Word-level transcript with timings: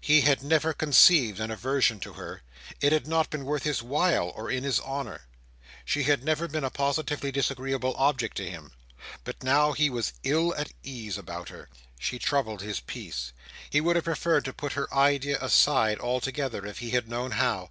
He 0.00 0.20
had 0.20 0.44
never 0.44 0.72
conceived 0.72 1.40
an 1.40 1.50
aversion 1.50 1.98
to 1.98 2.12
her: 2.12 2.42
it 2.80 2.92
had 2.92 3.08
not 3.08 3.30
been 3.30 3.44
worth 3.44 3.64
his 3.64 3.82
while 3.82 4.28
or 4.36 4.48
in 4.48 4.62
his 4.62 4.78
humour. 4.78 5.22
She 5.84 6.04
had 6.04 6.22
never 6.22 6.46
been 6.46 6.62
a 6.62 6.70
positively 6.70 7.32
disagreeable 7.32 7.96
object 7.98 8.36
to 8.36 8.48
him. 8.48 8.70
But 9.24 9.42
now 9.42 9.72
he 9.72 9.90
was 9.90 10.12
ill 10.22 10.54
at 10.54 10.70
ease 10.84 11.18
about 11.18 11.48
her. 11.48 11.68
She 11.98 12.20
troubled 12.20 12.60
his 12.62 12.78
peace. 12.78 13.32
He 13.70 13.80
would 13.80 13.96
have 13.96 14.04
preferred 14.04 14.44
to 14.44 14.52
put 14.52 14.74
her 14.74 14.86
idea 14.94 15.36
aside 15.40 15.98
altogether, 15.98 16.64
if 16.64 16.78
he 16.78 16.90
had 16.90 17.08
known 17.08 17.32
how. 17.32 17.68